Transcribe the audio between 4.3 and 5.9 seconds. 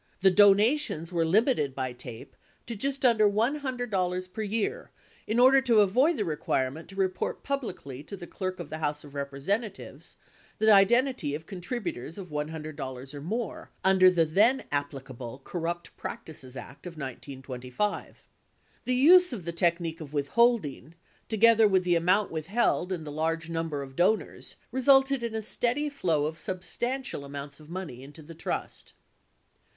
per year in order to